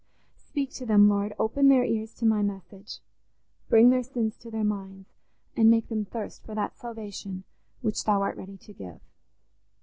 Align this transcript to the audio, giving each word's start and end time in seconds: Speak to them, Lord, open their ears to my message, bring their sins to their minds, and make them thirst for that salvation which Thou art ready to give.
Speak 0.39 0.71
to 0.73 0.85
them, 0.87 1.07
Lord, 1.07 1.35
open 1.37 1.67
their 1.69 1.83
ears 1.85 2.11
to 2.15 2.25
my 2.25 2.41
message, 2.41 3.01
bring 3.69 3.91
their 3.91 4.01
sins 4.01 4.35
to 4.37 4.49
their 4.49 4.63
minds, 4.63 5.09
and 5.55 5.69
make 5.69 5.89
them 5.89 6.05
thirst 6.05 6.43
for 6.43 6.55
that 6.55 6.75
salvation 6.75 7.43
which 7.83 8.03
Thou 8.03 8.19
art 8.23 8.35
ready 8.35 8.57
to 8.57 8.73
give. 8.73 8.99